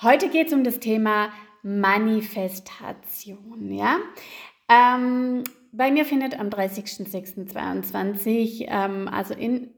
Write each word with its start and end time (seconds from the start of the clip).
Heute 0.00 0.28
geht 0.28 0.46
es 0.46 0.52
um 0.52 0.62
das 0.62 0.78
Thema 0.78 1.32
Manifestation. 1.64 3.72
Ja? 3.72 3.96
Ähm, 4.68 5.42
bei 5.72 5.90
mir 5.90 6.04
findet 6.04 6.38
am 6.38 6.50
30.06.22, 6.50 8.66
ähm, 8.68 9.08
also 9.08 9.34
in 9.34 9.70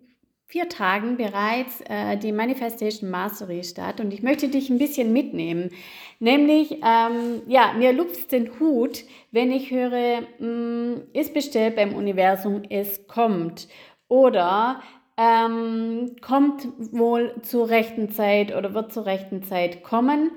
vier 0.44 0.68
Tagen 0.68 1.16
bereits, 1.16 1.80
äh, 1.88 2.18
die 2.18 2.32
Manifestation 2.32 3.08
Mastery 3.08 3.64
statt. 3.64 3.98
Und 3.98 4.12
ich 4.12 4.22
möchte 4.22 4.48
dich 4.48 4.68
ein 4.68 4.76
bisschen 4.76 5.14
mitnehmen. 5.14 5.70
Nämlich, 6.18 6.82
ähm, 6.84 7.40
ja, 7.46 7.72
mir 7.72 7.94
lupft 7.94 8.32
den 8.32 8.60
Hut, 8.60 9.04
wenn 9.30 9.50
ich 9.50 9.70
höre, 9.70 10.20
mh, 10.38 10.46
mm, 10.46 11.02
ist 11.14 11.32
bestellt 11.32 11.76
beim 11.76 11.94
Universum, 11.94 12.60
es 12.68 13.06
kommt. 13.06 13.68
Oder 14.06 14.82
ähm, 15.20 16.16
kommt 16.22 16.66
wohl 16.92 17.34
zur 17.42 17.68
rechten 17.68 18.10
Zeit 18.10 18.56
oder 18.56 18.72
wird 18.72 18.92
zur 18.92 19.04
rechten 19.04 19.42
Zeit 19.42 19.82
kommen. 19.82 20.30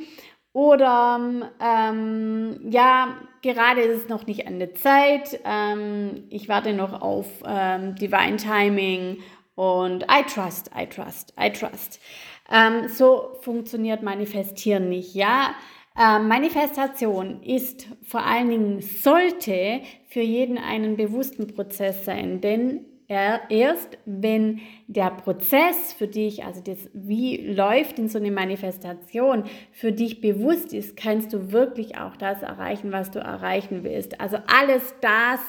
Oder 0.52 1.20
ähm, 1.62 2.60
ja, 2.70 3.16
gerade 3.42 3.82
ist 3.82 4.04
es 4.04 4.10
noch 4.10 4.28
nicht 4.28 4.46
an 4.46 4.60
der 4.60 4.76
Zeit. 4.76 5.40
Ähm, 5.46 6.26
ich 6.30 6.50
warte 6.50 6.74
noch 6.74 7.02
auf 7.02 7.28
ähm, 7.48 7.96
Divine 7.96 8.36
Timing 8.36 9.18
und 9.56 10.04
I 10.04 10.24
trust, 10.28 10.70
I 10.78 10.86
trust, 10.86 11.34
I 11.40 11.50
trust. 11.50 12.02
Ähm, 12.52 12.90
so 12.90 13.38
funktioniert 13.42 14.04
Manifestieren 14.04 14.90
nicht. 14.90 15.16
Ja, 15.16 15.56
ähm, 15.98 16.28
Manifestation 16.28 17.42
ist 17.42 17.88
vor 18.04 18.26
allen 18.26 18.50
Dingen 18.50 18.82
sollte 18.82 19.82
für 20.08 20.22
jeden 20.22 20.58
einen 20.58 20.98
bewussten 20.98 21.48
Prozess 21.48 22.04
sein, 22.04 22.42
denn 22.42 22.86
erst 23.50 23.98
wenn 24.06 24.62
der 24.88 25.10
Prozess 25.12 25.94
für 25.94 26.08
dich, 26.08 26.44
also 26.44 26.62
das, 26.62 26.90
wie 26.94 27.38
läuft 27.38 28.00
in 28.00 28.10
so 28.10 28.18
eine 28.18 28.32
Manifestation, 28.32 29.44
für 29.72 29.92
dich 29.92 30.22
bewusst 30.22 30.74
ist, 30.74 30.96
kannst 30.98 31.34
du 31.34 31.52
wirklich 31.52 31.98
auch 31.98 32.16
das 32.16 32.42
erreichen, 32.42 32.92
was 32.92 33.12
du 33.12 33.20
erreichen 33.20 33.84
willst. 33.84 34.20
Also 34.22 34.38
alles 34.48 34.96
das 35.02 35.40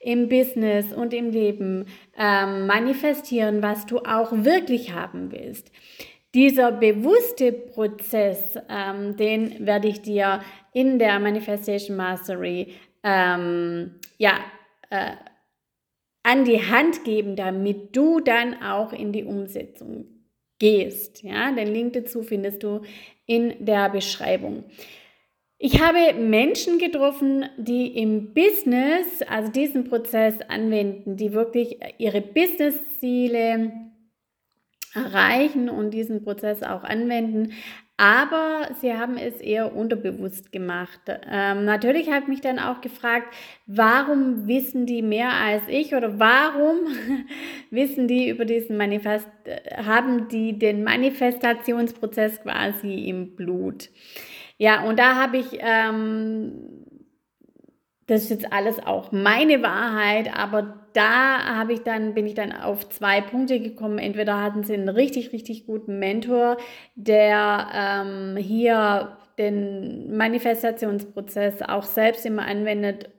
im 0.00 0.28
Business 0.28 0.92
und 0.92 1.14
im 1.14 1.30
Leben 1.30 1.86
ähm, 2.16 2.66
manifestieren, 2.66 3.62
was 3.62 3.86
du 3.86 3.98
auch 3.98 4.32
wirklich 4.32 4.92
haben 4.92 5.32
willst. 5.32 5.72
Dieser 6.34 6.72
bewusste 6.72 7.52
Prozess, 7.52 8.58
ähm, 8.68 9.16
den 9.16 9.66
werde 9.66 9.88
ich 9.88 10.02
dir 10.02 10.40
in 10.72 10.98
der 10.98 11.18
Manifestation 11.18 11.96
Mastery 11.96 12.74
ähm, 13.02 13.94
ja, 14.18 14.34
äh, 14.90 15.12
an 16.28 16.44
die 16.44 16.60
Hand 16.60 17.04
geben, 17.04 17.36
damit 17.36 17.96
du 17.96 18.20
dann 18.20 18.62
auch 18.62 18.92
in 18.92 19.12
die 19.12 19.24
Umsetzung 19.24 20.04
gehst. 20.58 21.22
Ja, 21.22 21.50
den 21.52 21.72
Link 21.72 21.94
dazu 21.94 22.22
findest 22.22 22.62
du 22.62 22.82
in 23.24 23.64
der 23.64 23.88
Beschreibung. 23.88 24.64
Ich 25.56 25.80
habe 25.80 26.12
Menschen 26.12 26.78
getroffen, 26.78 27.46
die 27.56 27.96
im 27.96 28.34
Business, 28.34 29.22
also 29.26 29.50
diesen 29.50 29.84
Prozess 29.84 30.34
anwenden, 30.48 31.16
die 31.16 31.32
wirklich 31.32 31.78
ihre 31.96 32.20
Business-Ziele 32.20 33.72
erreichen 34.92 35.70
und 35.70 35.92
diesen 35.92 36.22
Prozess 36.24 36.62
auch 36.62 36.84
anwenden, 36.84 37.54
aber 37.98 38.68
sie 38.80 38.96
haben 38.96 39.16
es 39.16 39.40
eher 39.40 39.74
unterbewusst 39.74 40.52
gemacht. 40.52 41.00
Ähm, 41.28 41.64
natürlich 41.64 42.08
habe 42.08 42.22
ich 42.22 42.28
mich 42.28 42.40
dann 42.40 42.60
auch 42.60 42.80
gefragt, 42.80 43.34
warum 43.66 44.46
wissen 44.46 44.86
die 44.86 45.02
mehr 45.02 45.32
als 45.32 45.62
ich 45.66 45.94
oder 45.96 46.16
warum 46.20 46.78
wissen 47.72 48.06
die 48.06 48.28
über 48.28 48.44
diesen 48.44 48.76
Manifest, 48.76 49.28
haben 49.76 50.28
die 50.28 50.56
den 50.56 50.84
Manifestationsprozess 50.84 52.40
quasi 52.42 53.08
im 53.08 53.34
Blut. 53.34 53.90
Ja, 54.58 54.84
und 54.84 55.00
da 55.00 55.16
habe 55.16 55.38
ich 55.38 55.58
ähm, 55.58 56.77
das 58.08 58.22
ist 58.22 58.30
jetzt 58.30 58.52
alles 58.52 58.84
auch 58.84 59.12
meine 59.12 59.62
Wahrheit, 59.62 60.34
aber 60.34 60.74
da 60.94 61.44
habe 61.56 61.74
ich 61.74 61.82
dann, 61.82 62.14
bin 62.14 62.26
ich 62.26 62.34
dann 62.34 62.52
auf 62.52 62.88
zwei 62.88 63.20
Punkte 63.20 63.60
gekommen. 63.60 63.98
Entweder 63.98 64.42
hatten 64.42 64.64
sie 64.64 64.72
einen 64.72 64.88
richtig, 64.88 65.32
richtig 65.32 65.66
guten 65.66 65.98
Mentor, 65.98 66.56
der 66.94 67.68
ähm, 67.74 68.36
hier 68.38 69.18
den 69.36 70.16
Manifestationsprozess 70.16 71.60
auch 71.62 71.84
selbst 71.84 72.24
immer 72.24 72.46
anwendet 72.46 73.10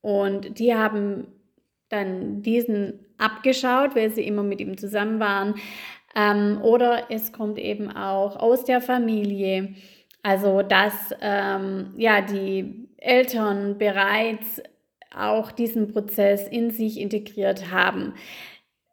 und 0.00 0.58
die 0.58 0.74
haben 0.74 1.28
dann 1.88 2.42
diesen 2.42 3.06
abgeschaut, 3.18 3.94
weil 3.94 4.10
sie 4.10 4.26
immer 4.26 4.42
mit 4.42 4.60
ihm 4.60 4.76
zusammen 4.76 5.20
waren. 5.20 5.54
Ähm, 6.16 6.60
oder 6.60 7.04
es 7.08 7.32
kommt 7.32 7.58
eben 7.58 7.90
auch 7.90 8.36
aus 8.36 8.64
der 8.64 8.80
Familie. 8.80 9.74
Also, 10.22 10.62
dass 10.62 11.14
ähm, 11.20 11.94
ja, 11.96 12.20
die 12.20 12.88
Eltern 13.04 13.78
bereits 13.78 14.62
auch 15.14 15.52
diesen 15.52 15.92
Prozess 15.92 16.48
in 16.48 16.70
sich 16.70 16.98
integriert 16.98 17.70
haben. 17.70 18.14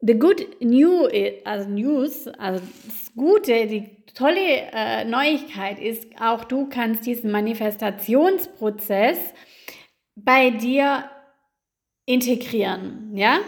The 0.02 0.18
good 0.18 0.62
new, 0.62 1.08
also 1.46 1.70
news, 1.70 2.28
also 2.28 2.62
das 2.86 3.14
Gute, 3.16 3.68
die 3.68 4.04
tolle 4.14 4.70
äh, 4.74 5.06
Neuigkeit 5.06 5.80
ist, 5.80 6.08
auch 6.20 6.44
du 6.44 6.68
kannst 6.68 7.06
diesen 7.06 7.32
Manifestationsprozess 7.32 9.20
bei 10.16 10.50
dir 10.50 11.06
integrieren, 12.06 13.12
ja. 13.16 13.40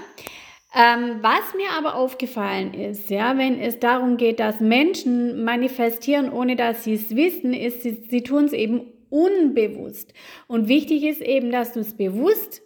Ähm, 0.75 1.19
was 1.21 1.53
mir 1.55 1.69
aber 1.77 1.95
aufgefallen 1.95 2.73
ist, 2.73 3.11
ja, 3.11 3.37
wenn 3.37 3.59
es 3.59 3.79
darum 3.79 4.17
geht, 4.17 4.39
dass 4.39 4.59
Menschen 4.59 5.43
manifestieren, 5.43 6.31
ohne 6.31 6.55
dass 6.55 6.83
sie 6.83 6.93
es 6.93 7.15
wissen, 7.15 7.53
ist, 7.53 7.83
sie, 7.83 8.03
sie 8.09 8.23
tun 8.23 8.45
es 8.45 8.53
eben 8.53 8.92
unbewusst. 9.13 10.11
Und 10.47 10.67
wichtig 10.67 11.03
ist 11.03 11.21
eben, 11.21 11.51
dass 11.51 11.73
du 11.73 11.81
es 11.81 11.95
bewusst 11.95 12.63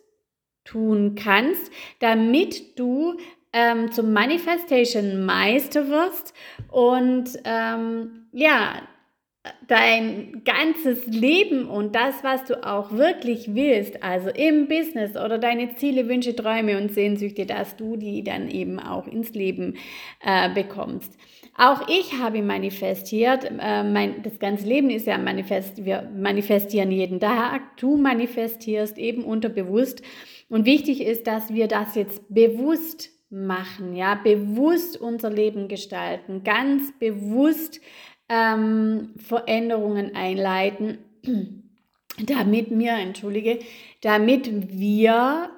tun 0.64 1.16
kannst, 1.16 1.72
damit 2.00 2.80
du 2.80 3.18
ähm, 3.52 3.92
zum 3.92 4.14
Manifestation 4.14 5.26
Meister 5.26 5.90
wirst 5.90 6.34
und 6.70 7.38
ähm, 7.44 8.28
ja, 8.32 8.82
dein 9.68 10.44
ganzes 10.46 11.06
Leben 11.08 11.68
und 11.68 11.96
das, 11.96 12.24
was 12.24 12.46
du 12.46 12.66
auch 12.66 12.92
wirklich 12.92 13.56
willst, 13.56 14.04
also 14.04 14.30
im 14.30 14.68
Business 14.68 15.16
oder 15.16 15.38
deine 15.38 15.76
Ziele, 15.76 16.08
Wünsche, 16.08 16.36
Träume 16.36 16.78
und 16.78 16.94
Sehnsüchte, 16.94 17.46
dass 17.46 17.76
du 17.76 17.98
die 17.98 18.24
dann 18.24 18.50
eben 18.50 18.80
auch 18.80 19.08
ins 19.08 19.32
Leben 19.32 19.76
äh, 20.24 20.50
bekommst. 20.54 21.14
Auch 21.60 21.88
ich 21.90 22.14
habe 22.22 22.44
manifestiert, 22.44 23.46
äh, 23.46 23.84
mein, 23.84 24.22
das 24.22 24.38
ganze 24.38 24.68
Leben 24.68 24.92
ist 24.92 25.08
ja 25.08 25.18
manifest, 25.18 25.84
wir 25.84 26.08
manifestieren 26.16 26.92
jeden 26.92 27.20
Tag, 27.20 27.78
du 27.78 27.98
manifestierst 27.98 28.98
eben 29.00 29.24
unterbewusst 29.24 30.04
und 30.50 30.66
wichtig 30.66 31.02
ist, 31.02 31.26
dass 31.26 31.52
wir 31.52 31.68
das 31.68 31.96
jetzt 31.96 32.22
bewusst 32.30 33.10
machen, 33.30 33.96
ja, 33.96 34.16
bewusst 34.16 35.02
unser 35.02 35.30
Leben 35.30 35.68
gestalten, 35.68 36.44
ganz 36.44 36.94
bewusst 37.00 37.82
ähm, 38.30 39.14
Veränderungen 39.18 40.16
einleiten, 40.16 40.98
damit 42.26 42.70
wir, 42.72 42.94
entschuldige, 42.94 43.60
damit 44.02 44.78
wir 44.78 45.50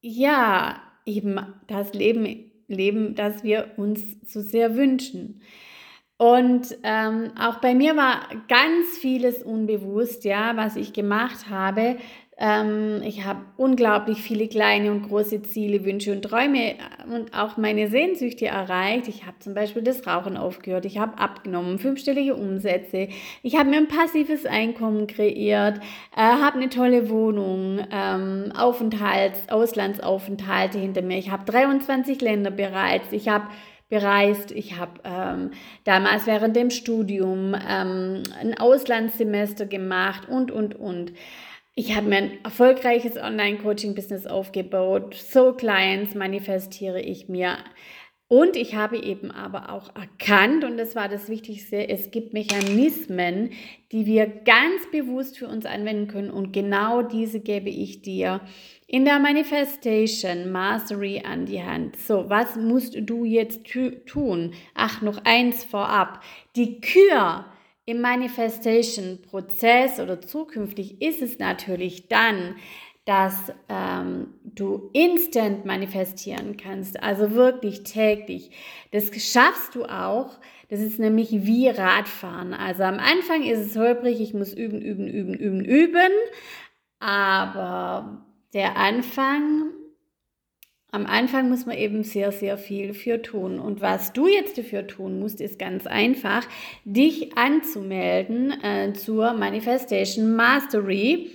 ja 0.00 0.82
eben 1.06 1.40
das 1.66 1.94
Leben 1.94 2.50
leben, 2.68 3.14
das 3.14 3.42
wir 3.42 3.72
uns 3.76 4.00
so 4.24 4.40
sehr 4.40 4.76
wünschen. 4.76 5.40
Und 6.18 6.76
ähm, 6.82 7.30
auch 7.38 7.56
bei 7.60 7.74
mir 7.74 7.96
war 7.96 8.28
ganz 8.48 8.98
vieles 9.00 9.42
unbewusst, 9.42 10.24
ja, 10.24 10.56
was 10.56 10.76
ich 10.76 10.92
gemacht 10.92 11.48
habe. 11.48 11.96
Ähm, 12.40 13.02
ich 13.02 13.24
habe 13.24 13.40
unglaublich 13.56 14.22
viele 14.22 14.46
kleine 14.46 14.92
und 14.92 15.08
große 15.08 15.42
Ziele, 15.42 15.84
Wünsche 15.84 16.12
und 16.12 16.22
Träume 16.22 16.74
äh, 16.74 16.76
und 17.12 17.34
auch 17.36 17.56
meine 17.56 17.88
Sehnsüchte 17.88 18.46
erreicht. 18.46 19.08
Ich 19.08 19.26
habe 19.26 19.36
zum 19.40 19.54
Beispiel 19.54 19.82
das 19.82 20.06
Rauchen 20.06 20.36
aufgehört, 20.36 20.84
ich 20.84 20.98
habe 20.98 21.18
abgenommen, 21.18 21.80
fünfstellige 21.80 22.36
Umsätze, 22.36 23.08
ich 23.42 23.56
habe 23.56 23.70
mir 23.70 23.78
ein 23.78 23.88
passives 23.88 24.46
Einkommen 24.46 25.08
kreiert, 25.08 25.80
äh, 26.16 26.20
habe 26.20 26.58
eine 26.58 26.68
tolle 26.68 27.10
Wohnung, 27.10 27.80
ähm, 27.90 28.52
Aufenthalts-, 28.56 29.48
Auslandsaufenthalte 29.48 30.78
hinter 30.78 31.02
mir. 31.02 31.18
Ich 31.18 31.32
habe 31.32 31.44
23 31.44 32.20
Länder 32.20 32.52
bereits, 32.52 33.10
ich 33.10 33.28
habe 33.28 33.48
bereist. 33.88 34.52
Ich 34.52 34.76
habe 34.76 35.00
ähm, 35.04 35.50
damals 35.84 36.26
während 36.26 36.54
dem 36.56 36.70
Studium 36.70 37.54
ähm, 37.54 38.22
ein 38.38 38.56
Auslandssemester 38.58 39.66
gemacht 39.66 40.28
und, 40.28 40.50
und, 40.50 40.74
und. 40.74 41.12
Ich 41.78 41.94
habe 41.94 42.08
mir 42.08 42.16
ein 42.16 42.44
erfolgreiches 42.44 43.16
Online-Coaching-Business 43.16 44.26
aufgebaut. 44.26 45.14
So 45.14 45.52
Clients 45.52 46.16
manifestiere 46.16 47.00
ich 47.00 47.28
mir. 47.28 47.56
Und 48.26 48.56
ich 48.56 48.74
habe 48.74 48.96
eben 48.96 49.30
aber 49.30 49.70
auch 49.70 49.94
erkannt, 49.94 50.64
und 50.64 50.76
das 50.76 50.96
war 50.96 51.08
das 51.08 51.28
Wichtigste, 51.28 51.88
es 51.88 52.10
gibt 52.10 52.32
Mechanismen, 52.32 53.50
die 53.92 54.06
wir 54.06 54.26
ganz 54.26 54.90
bewusst 54.90 55.38
für 55.38 55.46
uns 55.46 55.66
anwenden 55.66 56.08
können. 56.08 56.30
Und 56.30 56.52
genau 56.52 57.02
diese 57.02 57.38
gebe 57.38 57.70
ich 57.70 58.02
dir 58.02 58.40
in 58.88 59.04
der 59.04 59.20
Manifestation 59.20 60.50
Mastery 60.50 61.22
an 61.24 61.46
die 61.46 61.62
Hand. 61.62 61.94
So, 61.94 62.28
was 62.28 62.56
musst 62.56 62.96
du 63.00 63.24
jetzt 63.24 63.60
tun? 64.04 64.52
Ach, 64.74 65.00
noch 65.00 65.24
eins 65.24 65.62
vorab. 65.62 66.24
Die 66.56 66.80
Kür 66.80 67.44
im 67.88 68.02
Manifestation-Prozess 68.02 69.98
oder 69.98 70.20
zukünftig 70.20 71.00
ist 71.00 71.22
es 71.22 71.38
natürlich 71.38 72.06
dann, 72.08 72.56
dass 73.06 73.50
ähm, 73.70 74.34
du 74.44 74.90
instant 74.92 75.64
manifestieren 75.64 76.58
kannst, 76.58 77.02
also 77.02 77.30
wirklich 77.30 77.84
täglich. 77.84 78.50
Das 78.90 79.10
schaffst 79.22 79.74
du 79.74 79.86
auch. 79.86 80.38
Das 80.68 80.80
ist 80.80 80.98
nämlich 80.98 81.30
wie 81.30 81.68
Radfahren. 81.70 82.52
Also 82.52 82.82
am 82.82 82.98
Anfang 82.98 83.42
ist 83.44 83.60
es 83.60 83.76
holprig, 83.78 84.20
ich 84.20 84.34
muss 84.34 84.52
üben, 84.52 84.82
üben, 84.82 85.08
üben, 85.08 85.32
üben, 85.32 85.64
üben. 85.64 86.12
Aber 87.00 88.26
der 88.52 88.76
Anfang, 88.76 89.67
am 90.90 91.04
Anfang 91.04 91.50
muss 91.50 91.66
man 91.66 91.76
eben 91.76 92.02
sehr, 92.02 92.32
sehr 92.32 92.56
viel 92.56 92.94
für 92.94 93.20
tun. 93.20 93.58
Und 93.58 93.80
was 93.80 94.12
du 94.12 94.26
jetzt 94.26 94.56
dafür 94.56 94.86
tun 94.86 95.20
musst, 95.20 95.40
ist 95.40 95.58
ganz 95.58 95.86
einfach, 95.86 96.46
dich 96.84 97.36
anzumelden 97.36 98.52
äh, 98.62 98.92
zur 98.94 99.34
Manifestation 99.34 100.34
Mastery 100.34 101.30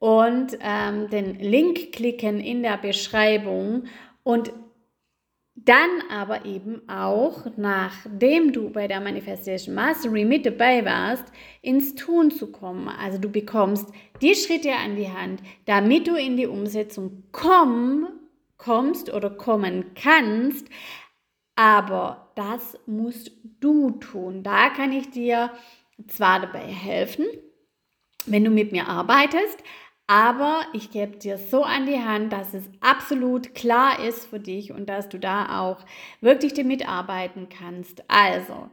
und 0.00 0.58
ähm, 0.60 1.08
den 1.10 1.38
Link 1.38 1.92
klicken 1.92 2.40
in 2.40 2.62
der 2.62 2.76
Beschreibung 2.76 3.84
und 4.24 4.52
dann 5.64 5.90
aber 6.10 6.44
eben 6.44 6.88
auch, 6.88 7.46
nachdem 7.56 8.52
du 8.52 8.70
bei 8.70 8.86
der 8.86 9.00
Manifestation 9.00 9.74
Mastery 9.74 10.24
mit 10.24 10.46
dabei 10.46 10.84
warst, 10.84 11.24
ins 11.62 11.94
Tun 11.94 12.30
zu 12.30 12.52
kommen. 12.52 12.88
Also 12.88 13.18
du 13.18 13.28
bekommst 13.28 13.88
die 14.22 14.34
Schritte 14.34 14.72
an 14.72 14.96
die 14.96 15.08
Hand, 15.08 15.42
damit 15.66 16.06
du 16.06 16.14
in 16.14 16.36
die 16.36 16.46
Umsetzung 16.46 17.24
komm, 17.32 18.06
kommst 18.58 19.12
oder 19.12 19.30
kommen 19.30 19.94
kannst. 19.94 20.66
Aber 21.56 22.32
das 22.36 22.78
musst 22.86 23.32
du 23.60 23.92
tun. 23.92 24.42
Da 24.42 24.70
kann 24.70 24.92
ich 24.92 25.10
dir 25.10 25.50
zwar 26.08 26.40
dabei 26.40 26.60
helfen, 26.60 27.26
wenn 28.26 28.44
du 28.44 28.50
mit 28.50 28.72
mir 28.72 28.88
arbeitest, 28.88 29.58
aber 30.06 30.62
ich 30.72 30.90
gebe 30.90 31.16
dir 31.18 31.36
so 31.38 31.64
an 31.64 31.86
die 31.86 32.00
Hand, 32.02 32.32
dass 32.32 32.54
es 32.54 32.64
absolut 32.80 33.54
klar 33.54 34.02
ist 34.02 34.26
für 34.26 34.40
dich 34.40 34.72
und 34.72 34.86
dass 34.88 35.08
du 35.08 35.18
da 35.18 35.60
auch 35.60 35.84
wirklich 36.20 36.54
damit 36.54 36.88
arbeiten 36.88 37.48
kannst. 37.50 38.02
Also, 38.08 38.70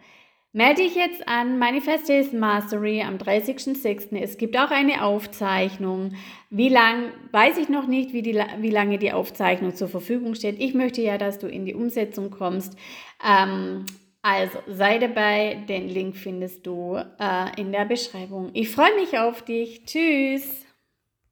melde 0.56 0.84
dich 0.84 0.96
jetzt 0.96 1.28
an 1.28 1.60
Manifestation 1.60 2.40
Mastery 2.40 3.02
am 3.02 3.18
30.06. 3.18 4.18
Es 4.18 4.38
gibt 4.38 4.58
auch 4.58 4.72
eine 4.72 5.04
Aufzeichnung. 5.04 6.14
Wie 6.50 6.70
lang, 6.70 7.12
weiß 7.32 7.58
ich 7.58 7.68
noch 7.68 7.88
nicht, 7.88 8.14
wie, 8.14 8.22
die, 8.22 8.42
wie 8.60 8.70
lange 8.70 8.98
die 8.98 9.12
Aufzeichnung 9.12 9.76
zur 9.76 9.90
Verfügung 9.90 10.34
steht. 10.34 10.56
Ich 10.60 10.74
möchte 10.74 11.02
ja, 11.02 11.18
dass 11.18 11.40
du 11.40 11.48
in 11.48 11.66
die 11.66 11.76
Umsetzung 11.76 12.32
kommst. 12.32 12.78
Ähm, 13.22 13.86
also 14.22 14.58
sei 14.68 14.98
dabei, 14.98 15.58
den 15.68 15.90
Link 15.90 16.16
findest 16.16 16.66
du 16.66 17.02
äh, 17.20 17.62
in 17.62 17.74
der 17.74 17.84
Beschreibung. 17.84 18.52
Ich 18.54 18.70
freue 18.70 18.96
mich 18.96 19.20
auf 19.20 19.44
dich. 19.44 19.84
Tschüss. 19.84 20.65